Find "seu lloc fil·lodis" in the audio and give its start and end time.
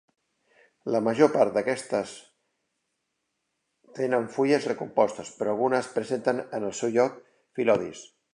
6.81-8.05